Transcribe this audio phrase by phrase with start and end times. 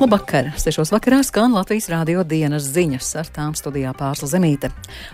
[0.00, 0.46] Labvakar!
[0.56, 4.70] Sešos vakarā skan Latvijas rādio dienas ziņas, ar tām studijā pārsla zemīte.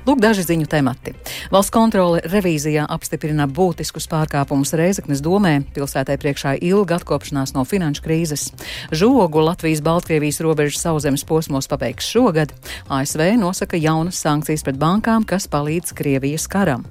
[0.07, 1.11] Lūk, daži ziņu temati.
[1.51, 8.53] Valsts kontrole revīzijā apstiprina būtiskus pārkāpumus Reizeknes domē, pilsētai priekšā ilga atkopšanās no finanšu krīzes.
[8.95, 12.55] Žogu Latvijas-Baltkrievijas robežas sauzemes posmos pabeigs šogad.
[12.87, 16.87] ASV nosaka jaunas sankcijas pret bankām, kas palīdz Krievijas karam.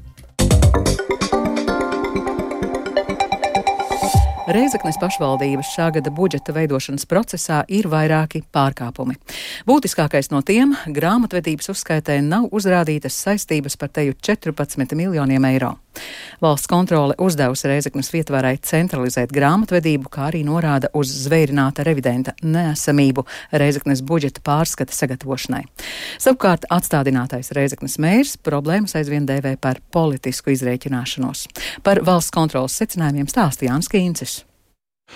[4.45, 9.15] Reizeknes pašvaldības šā gada budžeta veidošanas procesā ir vairāki pārkāpumi.
[9.65, 15.77] Būtiskākais no tiem- grāmatvedības uzskaitē nav uzrādītas saistības par teju 14 miljoniem eiro.
[16.41, 24.01] Valsts kontrole uzdevusi Reizeknas vietvarai centralizēt grāmatvedību, kā arī norāda uz zvērināta revidenta neesamību Reizeknas
[24.01, 25.63] budžeta pārskata sagatavošanai.
[26.19, 31.47] Savukārt atstādinātais Reizeknas mērs problēmas aizvien dēvē par politisku izrēķināšanos.
[31.83, 34.34] Par valsts kontrolas secinājumiem stāsta Jānis Kīncis.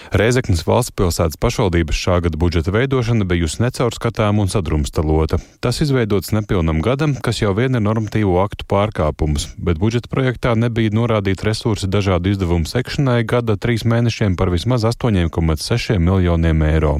[0.10, 5.38] Reizeknas valsts pilsētas pašvaldības šā gada budžeta veidošana bijusi necaurskatām un sadrumstaloта.
[5.62, 10.94] Tas izveidots nepilnam gadam, kas jau vien ir normatīvo aktu pārkāpums, bet budžeta projektā nebija
[10.96, 16.96] norādīti resursi dažādu izdevumu sekšanai gada trīs mēnešiem par vismaz 8,6 miljoniem eiro.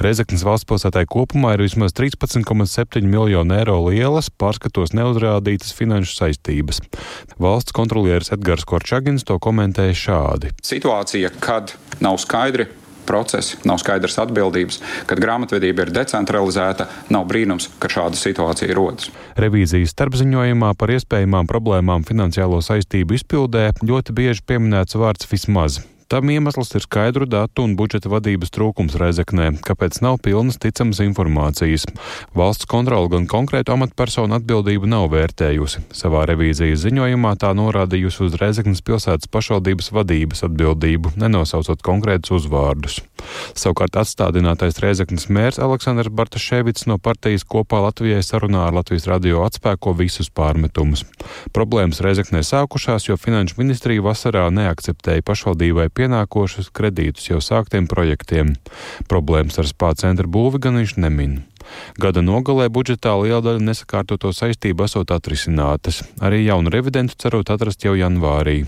[0.00, 6.80] Reizeknas valsts pilsētai kopumā ir vismaz 13,7 miljonu eiro lielas, pārskatos neuzrādītas finanšu saistības.
[7.40, 10.54] Valsts kontrolieris Edgars Korčagins to komentēja šādi.
[10.64, 12.66] Situācija, kad nav nav skaidri
[13.06, 14.82] procesi, nav skaidras atbildības.
[15.06, 19.08] Kad grāmatvedība ir decentralizēta, nav brīnums, ka šāda situācija rodas.
[19.38, 25.80] Revīzijas starpziņojumā par iespējamām problēmām finansiālo saistību izpildē ļoti bieži pieminēts vārds vismaz.
[26.08, 31.82] Tam iemesls ir skaidru datu un budžeta vadības trūkums Reizeknē, kāpēc nav pilnas ticamas informācijas.
[32.32, 35.82] Valsts kontrola gan konkrētu amatpersonu atbildību nav vērtējusi.
[35.92, 43.02] Savā revīzijas ziņojumā tā norādījusi uz Reizeknas pilsētas pašvaldības vadības atbildību, nenosaucot konkrētus uzvārdus.
[43.52, 49.92] Savukārt atstādinātais Reizeknas mērs Aleksandrs Bartaševits no partijas kopā Latvijai sarunā ar Latvijas radio atspēko
[50.00, 51.04] visus pārmetumus.
[51.52, 58.54] Problēmas Reizeknē sākušās, jo Finanšu ministrija vasarā neakceptēja pašvaldībai pienākošus kredītus jau sāktiem projektiem.
[59.10, 61.40] Problēmas ar spā centra būvi gan viņš nemin.
[62.00, 67.94] Gada nogalē budžetā liela daļa nesakārtoto saistību esot atrisinātas, arī jaunu revidentu cerot atrast jau
[67.98, 68.62] janvārī.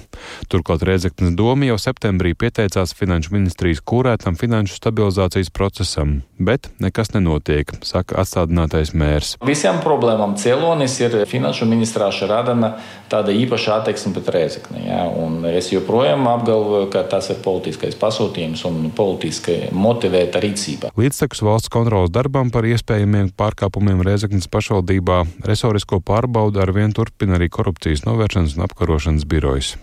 [0.51, 7.71] Turklāt Rēzeknas doma jau septembrī pieteicās Finanšu ministrijas kūrētam finanšu stabilizācijas procesam, bet nekas nenotiek,
[7.87, 9.37] saka atstādinātais mērs.
[9.47, 12.75] Visiem problēmām cēlonis ir Finanšu ministrāša radana
[13.11, 14.85] tāda īpaša attieksme pret Rēzekni.
[14.87, 15.05] Ja?
[15.51, 20.93] Es joprojām apgalvoju, ka tas ir politiskais pasūtījums un politiski motivēta rīcība.
[20.99, 27.37] Līdztekus valsts kontrolas darbam par iespēju iespējamiem pārkāpumiem Reizeknas pašvaldībā resorisko pārbaudu ar vien turpina
[27.37, 29.75] arī korupcijas novēršanas un apkarošanas birojas.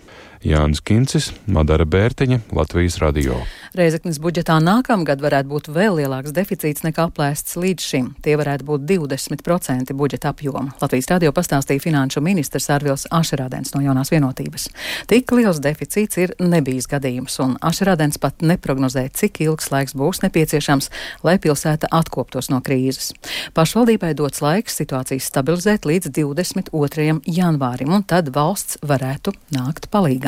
[0.44, 3.40] Jānis Kincis, Madara Bērtiņa, Latvijas radio.
[3.76, 8.06] Reizeknas budžetā nākamgad varētu būt vēl lielāks deficīts nekā aplēsts līdz šim.
[8.24, 10.72] Tie varētu būt 20% budžeta apjoma.
[10.80, 14.68] Latvijas radio pastāstīja finanšu ministrs Arvils Ašerādens no jaunās vienotības.
[15.10, 20.90] Tik liels deficīts ir nebijis gadījums, un Ašerādens pat neprognozē, cik ilgs laiks būs nepieciešams,
[21.26, 23.12] lai pilsēta atkoptos no krīzes.
[23.58, 27.20] Pašvaldībai dots laiks situācijas stabilizēt līdz 22.
[27.26, 30.27] janvārim, un tad valsts varētu nākt palīgā.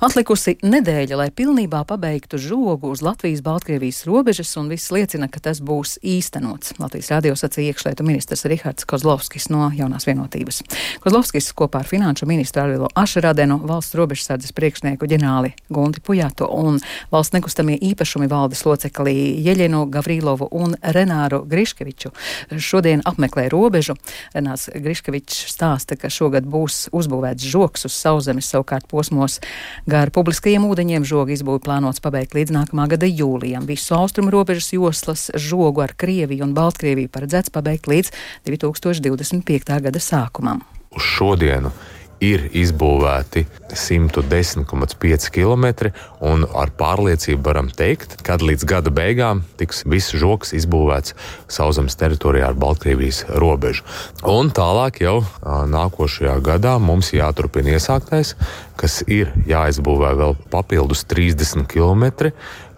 [0.00, 5.98] Atlikusi nedēļa, lai pilnībā pabeigtu žogu uz Latvijas-Baltkrievijas robežas, un viss liecina, ka tas būs
[6.00, 6.72] īstenots.
[6.80, 10.62] Latvijas radio sacīja iekšlietu ministrs Rihards Kozlovskis no jaunās vienotības.
[11.04, 16.80] Kozlovskis kopā ar finanšu ministru Arvilo Ašeradenu, valsts robežsardzes priekšnieku ģenerāli Gunti Pujāto un
[17.12, 22.14] valsts nekustamie īpašumi valdes locekli Jeļenu Gavrilovu un Renāru Griškeviču
[22.56, 23.98] šodien apmeklē robežu.
[24.32, 29.42] Renārs Griškevičs stāsta, ka šogad būs uzbūvēts žoks uz sauszemes savukārt posmos
[29.90, 33.64] Gar publiskajiem ūdeņiem žogu izbūvi plānots pabeigt līdz nākamā gada jūlijam.
[33.66, 38.12] Visu austrumu robežas joslas žogu ar Krieviju un Baltkrieviju paredzēts pabeigt līdz
[38.46, 39.72] 2025.
[39.88, 40.62] gada sākumam.
[40.94, 41.72] Uz šodienu
[42.20, 45.90] ir izbūvēti 110,5 km,
[46.20, 51.16] un ar pārliecību varam teikt, ka līdz gada beigām tiks viss žoks izbūvēts
[51.50, 53.86] sauszemes teritorijā ar Baltkrievijas robežu.
[54.28, 58.34] Un tālāk jau nākošajā gadā mums jāturpina iesāktais,
[58.80, 62.30] kas ir jāizbūvē vēl papildus 30 km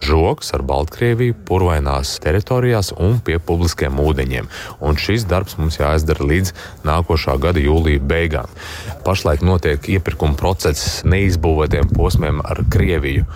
[0.03, 4.49] žoks ar Baltkrieviju, purvainās teritorijās un pie publiskiem ūdeņiem.
[4.83, 6.53] Un šis darbs mums jāizdara līdz
[6.87, 8.51] nākošā gada jūlija beigām.
[9.07, 13.27] Pašlaik notiek iepirkuma process neizbūvētiem posmiem ar Krieviju.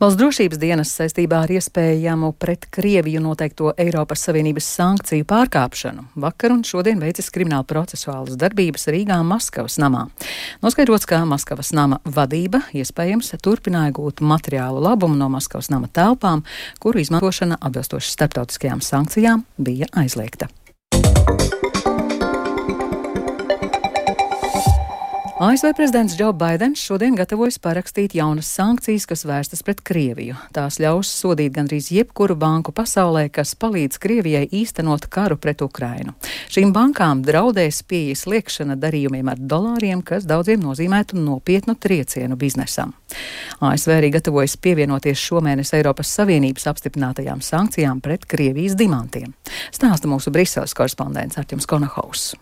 [0.00, 6.62] Valsts drošības dienas saistībā ar iespējamu pret Krieviju noteikto Eiropas Savienības sankciju pārkāpšanu vakar un
[6.64, 10.06] šodien veicis krimināla procesuālas darbības Rīgā Maskavas namā.
[10.64, 16.46] Noskaidrots, ka Maskavas nama vadība iespējams turpināja gūt materiālu labumu no Maskavas nama telpām,
[16.80, 20.48] kuru izmantošana atbilstoši starptautiskajām sankcijām bija aizliegta.
[25.40, 30.34] ASV prezidents Džo Baidens šodien gatavojas parakstīt jaunas sankcijas, kas vērstas pret Krieviju.
[30.52, 36.12] Tās ļaus sodīt gandrīz jebkuru banku pasaulē, kas palīdz Krievijai īstenot karu pret Ukrainu.
[36.52, 42.92] Šīm bankām draudēs pieejas liekšana darījumiem ar dolāriem, kas daudziem nozīmētu nopietnu triecienu biznesam.
[43.64, 49.32] ASV arī gatavojas pievienoties šomēnes Eiropas Savienības apstiprinātajām sankcijām pret Krievijas dimantiem.
[49.72, 52.34] Stāsta mūsu Briseles korespondents Artjums Konahaus.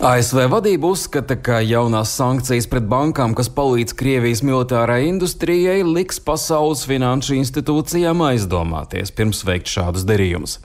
[0.00, 6.84] ASV vadība uzskata, ka jaunās sankcijas pret bankām, kas palīdz Krievijas militārai industrijai, liks pasaules
[6.88, 10.58] finanšu institūcijām aizdomāties pirms veikt šādus darījumus.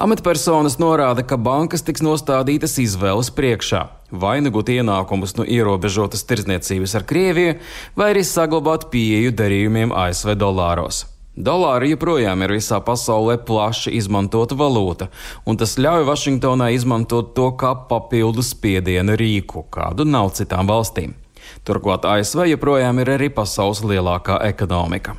[0.00, 3.82] Amatpersonas norāda, ka bankas tiks nostādītas izvēles priekšā-
[4.22, 7.58] vai nu ienākumus no ierobežotas tirdzniecības ar Krieviju,
[7.96, 11.04] vai arī saglabāt pieeju darījumiem ASV dolāros.
[11.38, 15.06] Dolāri joprojām ir visā pasaulē plaši izmantota valūta,
[15.46, 21.14] un tas ļauj Vašingtonai izmantot to kā papildu spiediena rīku, kādu nav citām valstīm.
[21.62, 25.14] Turklāt ASV joprojām ir arī pasaules lielākā ekonomika.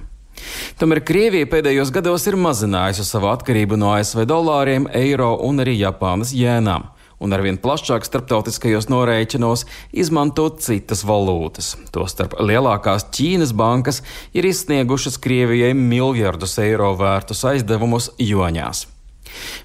[0.80, 6.36] Tomēr Krievija pēdējos gados ir mazinājusi savu atkarību no ASV dolāriem, eiro un arī Japānas
[6.36, 6.90] jēnām
[7.20, 11.76] un arvien plašāk starptautiskajos norēķinos izmantot citas valūtas.
[11.96, 18.88] Tostarp lielākās Ķīnas bankas ir izsniegušas Krievijai miljardus eiro vērtus aizdevumus joņās.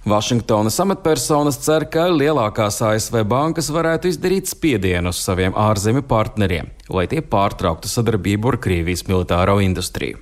[0.05, 7.07] Vašingtonas amatpersonas cer, ka lielākās ASV bankas varētu izdarīt spiedienu uz saviem ārzemju partneriem, lai
[7.09, 10.21] tie pārtrauktu sadarbību ar Krievijas militāro industriju.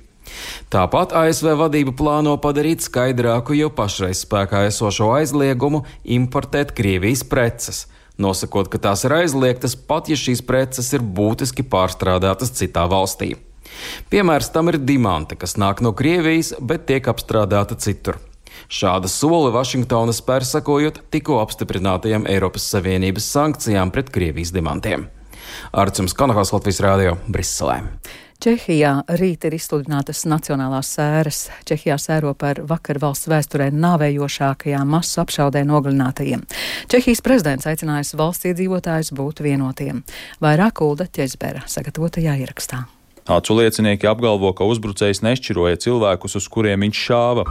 [0.73, 7.85] Tāpat ASV vadība plāno padarīt skaidrāku jau pašreiz spēkā esošo aizliegumu importēt Krievijas preces,
[8.17, 13.35] nosakot, ka tās ir aizliegtas pat ja šīs preces ir būtiski pārstrādātas citā valstī.
[14.09, 18.19] Piemērs tam ir dimante, kas nāk no Krievijas, bet tiek apstrādāta citur.
[18.69, 25.09] Šāda soli Vašingtona spēr sakojot tikko apstiprinātajām Eiropas Savienības sankcijām pret Krievijas dimantiem.
[25.73, 27.81] Arcums Kanahās Latvijas Rādio Briselē.
[28.43, 31.37] Čehijā rīt ir izsludinātas nacionālās sēras.
[31.63, 36.43] Čehijā sēro par vakar valsts vēsturē nāvējošākajām masu apšaudē nogalinātajiem.
[36.91, 40.03] Čehijas prezidents aicinājis valsts iedzīvotājus būt vienotiem.
[40.43, 42.81] Vairāk Ulda Ķezbera sagatavotajā ierakstā.
[43.31, 47.47] Acu liecinieki apgalvo, ka uzbrucējs nešķiroja cilvēkus, uz kuriem viņš šāva.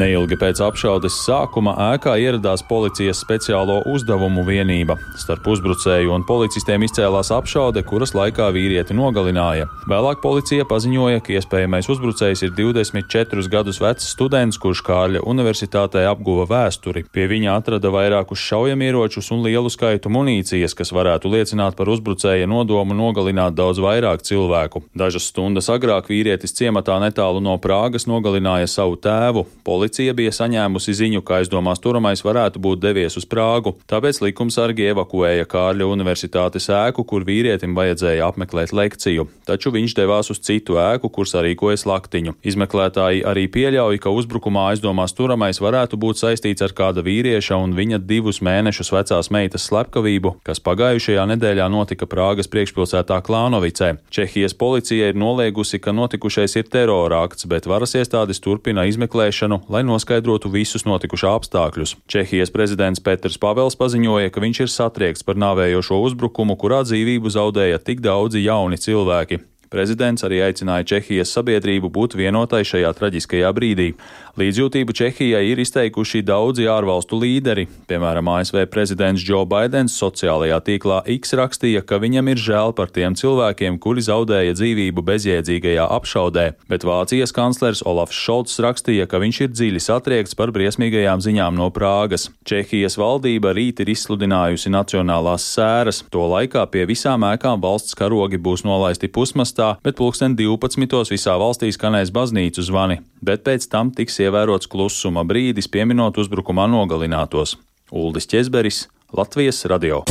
[0.00, 4.94] Neilgi pēc apšaudes sākuma ēkā ieradās policijas speciālo uzdevumu vienība.
[5.20, 9.66] Starp uzbrucēju un policistiem izcēlās apšaude, kuras laikā vīrieti nogalināja.
[9.90, 16.48] Vēlāk policija paziņoja, ka iespējamais uzbrucējs ir 24 gadus vecs students, kurš Kārļa universitātē apguva
[16.48, 17.04] vēsturi.
[17.12, 22.96] Pie viņa atrada vairākus šaujamieročus un lielu skaitu munīcijas, kas varētu liecināt par uzbrucēja nodomu
[22.96, 24.86] nogalināt daudz vairāk cilvēku.
[24.96, 29.44] Dažas stundas agrāk vīrietis ciematā netālu no Prāgas nogalināja savu tēvu.
[29.68, 34.84] Policija Policija bija saņēmusi ziņu, ka aizdomās turamais varētu būt devies uz Prāgu, tāpēc likumsargi
[34.92, 41.10] evakuēja Kārļa universitātes ēku, kur vīrietim vajadzēja apmeklēt lekciju, taču viņš devās uz citu ēku,
[41.10, 42.36] kur sarīkoja slaktiņu.
[42.46, 47.98] Izmeklētāji arī pieļauj, ka uzbrukumā aizdomās turamais varētu būt saistīts ar kāda vīrieša un viņa
[48.06, 53.96] divus mēnešus vecās meitas slepkavību, kas pagājušajā nedēļā notika Prāgas priekšpilsētā Klānovicē.
[54.14, 59.88] Čehijas policija ir noliegusi, ka notikušais ir terorākts, bet varas iestādes turpina izmeklēšanu, lai lai
[59.88, 61.96] noskaidrotu visus notikušā apstākļus.
[62.10, 67.80] Čehijas prezidents Petrs Pavels paziņoja, ka viņš ir satriekts par nāvējošo uzbrukumu, kurā dzīvību zaudēja
[67.80, 69.40] tik daudzi jauni cilvēki.
[69.70, 73.92] Prezidents arī aicināja Čehijas sabiedrību būt vienotai šajā traģiskajā brīdī.
[74.40, 77.68] Līdzjūtību Čehijai ir izteikuši daudzi ārvalstu līderi.
[77.86, 83.14] Piemēram, ASV prezidents Joe Bidenis sociālajā tīklā X rakstīja, ka viņam ir žēl par tiem
[83.14, 89.54] cilvēkiem, kuri zaudēja dzīvību bezjēdzīgajā apšaudē, bet Vācijas kanclers Olafs Šolts rakstīja, ka viņš ir
[89.54, 92.26] dziļi satriekts par briesmīgajām ziņām no Prāgas.
[92.42, 98.66] Čehijas valdība rīt ir izsludinājusi nacionālās sēras, to laikā pie visām ēkām valsts karogi būs
[98.66, 101.10] nolaisti pusmastā dienestā, bet pulksten 12.
[101.10, 107.58] visā valstī skanēs baznīcu zvani, bet pēc tam tiks ievērots klusuma brīdis pieminot uzbrukumā nogalinātos.
[107.92, 110.04] Uldis Česberis, Latvijas radio.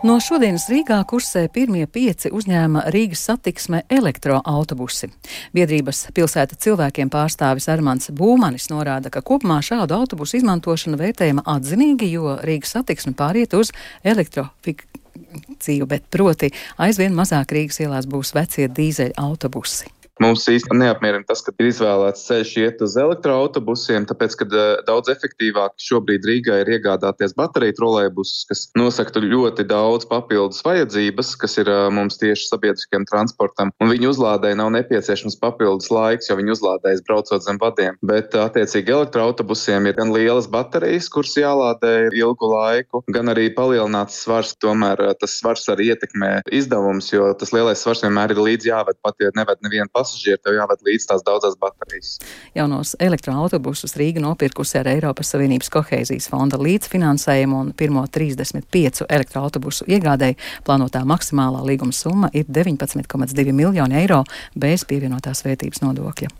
[0.00, 5.10] No šodienas Rīgā kursē pirmie pieci uzņēma Rīgas satiksme elektroautobusi.
[5.52, 12.38] Biedrības pilsēta cilvēkiem pārstāvis Armants Būmanis norāda, ka kopumā šādu autobusu izmantošana vērtējama atzinīgi, jo
[12.40, 16.48] Rīgas satiksme pāriet uz elektrofikāciju, bet proti
[16.80, 19.99] aizvien mazāk Rīgas ielās būs vecie dīzeļa autobusi.
[20.20, 25.08] Mums īstenībā neapmierina tas, ka ir izvēlēts ceļš iet uz elektroautobusiem, tāpēc, ka uh, daudz
[25.14, 31.70] efektīvāk šobrīd Rīgā ir iegādāties bateriju trolēbusus, kas nosaktu ļoti daudz papildus vajadzības, kas ir
[31.72, 37.00] uh, mums tieši sabiedriskajam transportam, un viņu uzlādēji nav nepieciešams papildus laiks, jo viņi uzlādējas
[37.08, 37.96] braucot zem vadiem.
[38.04, 44.20] Bet, uh, attiecīgi, elektroautobusiem ir gan lielas baterijas, kuras jālādē ilgu laiku, gan arī palielināts
[44.26, 44.52] svars.
[44.60, 49.16] Tomēr tas svars arī ietekmē izdevumus, jo tas lielais svars vienmēr ir līdzi jāved pat,
[49.24, 52.18] ja neved nevienu pasažieru pasažieri, tev jāved līdz tās daudzas baterijas.
[52.56, 60.38] Jaunos elektroautobusus Rīga nopirkusi ar Eiropas Savienības kohēzijas fonda līdzfinansējumu un pirmo 35 elektroautobusu iegādēji
[60.66, 64.24] plānotā maksimālā līguma summa ir 19,2 miljoni eiro
[64.58, 66.39] bez pievienotās vērtības nodokļa.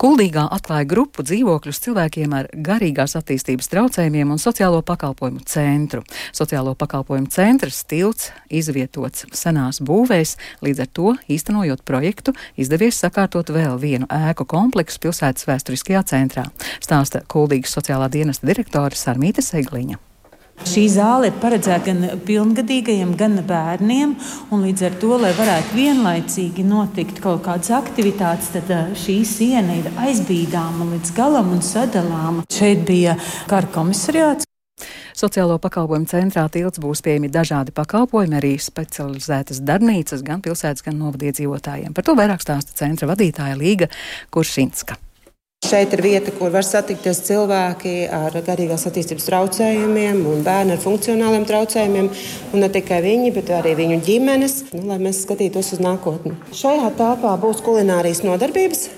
[0.00, 6.02] Kuldīgā atklāja grupu dzīvokļus cilvēkiem ar garīgās attīstības traucējumiem un sociālo pakalpojumu centru.
[6.34, 13.78] Sociālo pakalpojumu centrs tilts izvietots senās būvēs, līdz ar to īstenojot projektu izdevies sakārtot vēl
[13.82, 16.48] vienu ēku kompleksu pilsētas vēsturiskajā centrā,
[16.80, 20.13] stāsta Kuldīgas sociālā dienesta direktore Sarmīte Segliņa.
[20.62, 24.14] Šī zāle ir paredzēta gan pilngadīgajiem, gan bērniem.
[24.54, 30.88] Līdz ar to, lai varētu vienlaicīgi notikt kaut kādas aktivitātes, tad šī siena ir aizbīdāma
[30.94, 32.46] līdz galam un sadalāma.
[32.54, 33.18] Šeit bija
[33.50, 34.48] kara komisariāts.
[35.14, 41.94] Sociālo pakalpojumu centrā tilts būs pieejami dažādi pakalpojumi, arī specializētas darbnīcas gan pilsētas, gan novadiedzīvotājiem.
[41.94, 43.90] Par to vairāk stāsta centra vadītāja Līga
[44.34, 44.98] Kuršinska.
[45.64, 51.46] Šeit ir vieta, kur var satikties cilvēki ar garīgās attīstības traucējumiem un bērni ar funkcionāliem
[51.48, 52.10] traucējumiem.
[52.52, 56.34] Un ne tikai viņi, bet arī viņu ģimenes, nu, lai mēs skatītos uz nākotni.
[56.52, 58.90] Šajā telpā būs kulinārijas nodarbības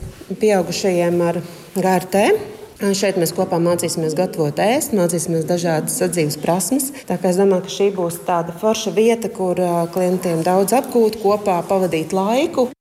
[0.42, 1.38] pieaugušajiem ar
[1.76, 2.26] GRT.
[2.98, 6.90] Šeit mēs kopā mācīsimies gatavot ēst, mācīsimies dažādas sadzīves prasmes.
[7.08, 9.62] Tā kā es domāju, ka šī būs tāda forša vieta, kur
[9.94, 12.72] klientiem daudz apgūt, kopā pavadīt laiku.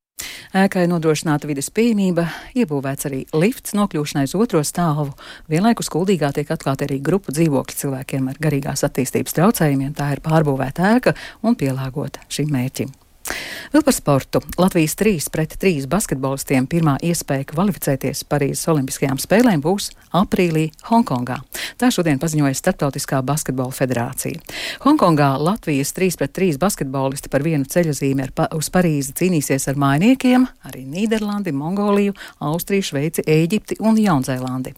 [0.56, 5.10] Ēkai nodrošināta vides pieejamība, iebūvēts arī lifts nokļūšanai uz otro stāvu.
[5.52, 9.92] Vienlaikus kuldīgā tiek atklāta arī grupu dzīvokļi cilvēkiem ar garīgās attīstības traucējumiem.
[10.00, 12.96] Tā ir pārbūvēta ēka un pielāgota šim mērķim.
[13.74, 14.40] Vēl par sportu.
[14.62, 21.40] Latvijas 3 pret 3 basketbolistiem pirmā iespēja kvalificēties Parīzes Olimpiskajām spēlēm būs aprīlī Hongkongā.
[21.82, 24.40] Tā šodien paziņoja Startautiskā basketbola federācija.
[24.86, 30.46] Hongkongā Latvijas 3 pret 3 basketbolisti par vienu ceļozīmi pa uz Parīzi cīnīsies ar mainiekiem,
[30.70, 32.14] arī Nīderlandi, Mongoliju,
[32.46, 34.76] Austriju, Šveici, Ēģipti un Jaunzēlandi.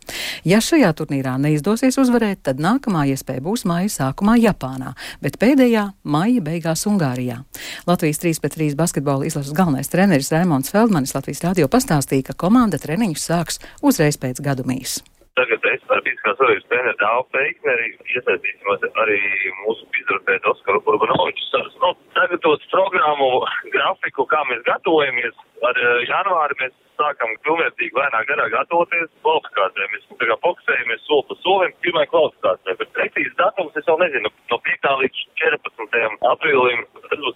[0.47, 6.43] Ja šajā turnīrā neizdosies uzvarēt, tad nākamā iespēja būs maija sākumā Japānā, bet pēdējā maija
[6.45, 7.41] beigās Ungārijā.
[7.87, 12.79] Latvijas 3 pret 3 basketbola izlases galvenais treneris Raimons Feldmanis Latvijas radio pastāstīja, ka komanda
[12.81, 15.01] treniņus sāks uzreiz pēc gadumīs.
[15.37, 19.19] Tagad es ar fiziskās vajadzības treneru Dāvu Peikneri iesaistīsimies arī
[19.61, 21.61] mūsu fizioterapeitu Oskaru Urbanoviču.
[21.83, 23.29] Nu, sagatavot programmu,
[23.75, 25.37] grafiku, kā mēs gatavojamies.
[25.67, 29.89] Ar eh, janvāri mēs sākam pilnvērtīgi lēnā garā gatavoties kvalifikācijai.
[29.93, 34.31] Mēs tā kā fokusējamies soli pa solim pirmai kvalifikācijai, bet precīzi datums es vēl nezinu.
[34.51, 34.89] No 5.
[35.03, 36.17] līdz 14.
[36.31, 36.83] aprīlim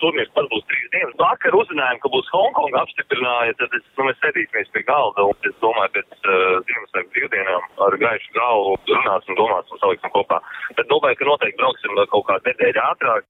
[0.02, 1.18] turnīrs, tas būs trīs dienas.
[1.22, 5.58] Vakar uzzinājām, ka būs Hongkonga apstiprināja, tad es, nu, mēs sēdīsimies pie galda un es
[5.64, 10.40] domāju, pēc uh, Ziemassvētku brīvdienām ar gaišu galvu runāsim, domāsim saliksim kopā.
[10.80, 13.30] Bet domāju, ka noteikti brauksim kaut kādu nedēļu ātrāk.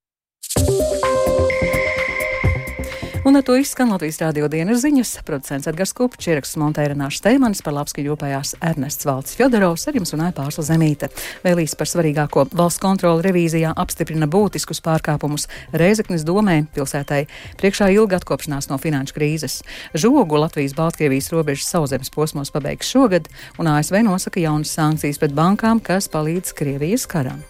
[3.23, 5.11] Un ar to izskan Latvijas rādio dienas ziņas.
[5.27, 10.15] Producents Edgars Kupčs, ieraksts Monteira Nāša Steimanis par labski jūpējās Ernests Valds Fjodorovs, ar jums
[10.15, 11.11] runāja Pārsla Zemīte.
[11.43, 17.21] Vēlīs par svarīgāko valsts kontroli revīzijā apstiprina būtiskus pārkāpumus Reizeknes domē pilsētai
[17.61, 19.59] priekšā ilga atkopšanās no finanšu krīzes.
[19.93, 23.29] Žogu Latvijas-Baltkrievijas robežas sauzemes posmos pabeigs šogad,
[23.61, 27.45] un ASV nosaka jaunas sankcijas pret bankām, kas palīdz Krievijas karam.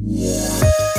[0.00, 0.93] Yeah.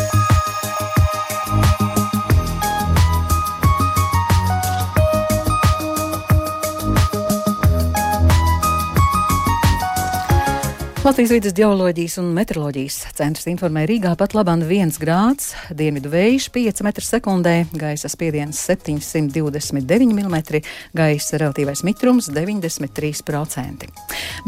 [11.05, 16.81] Latvijas vidas geoloģijas un meteoroloģijas centrs informē Rīgā pat labāk 1 grāds, dienvidu vējš 5
[16.81, 20.65] m2, gaisa spiediens 729 mm,
[20.97, 23.89] gaisa relatīvais mitrums 93%.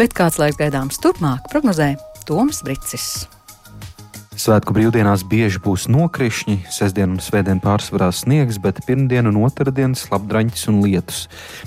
[0.01, 1.93] Bet kāds laiks gaidāms turpmāk, prognozē
[2.25, 3.27] Toms Brīsis.
[4.37, 10.67] Svētku brīvdienās bieži būs nokrišņi, sestdien un svētdien pārsvarā sniegs, bet pirmdien un otrdien slapdraņķis
[10.69, 11.23] un lietus.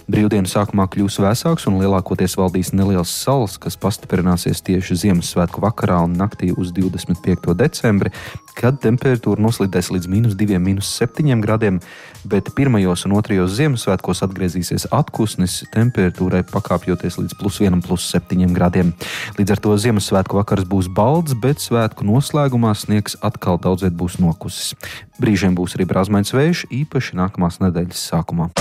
[0.06, 6.14] Brīvdienu sākumā kļūs vēsāks un lielākoties valdīs neliels sals, kas pastiprināsies tieši Ziemassvētku vakarā un
[6.20, 7.56] naktī uz 25.
[7.58, 8.14] decembri,
[8.60, 11.80] kad temperatūra noslīdēs līdz minus 2, minus 7 grādiem,
[12.28, 18.92] bet pirmajos un otrajos Ziemassvētkos atgriezīsies atpūsnis, temperatūrai pakāpjoties līdz plus 1, plus 7 grādiem.
[19.40, 24.74] Līdz ar to Ziemassvētku vakars būs balts, bet svētku noslēgumā sniegs atkal daudzviet būs nokusis.
[25.20, 28.52] Brīžiem būs arī brāzmains vējš, īpaši nākamās nedēļas sākumā.